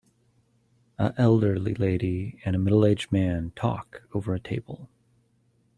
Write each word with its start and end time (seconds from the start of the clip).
a 0.97 1.13
elderly 1.15 1.75
lady 1.75 2.41
and 2.43 2.55
a 2.55 2.57
middleaged 2.57 3.11
man 3.11 3.51
talk 3.55 4.01
over 4.13 4.33
a 4.33 4.39
table. 4.39 4.89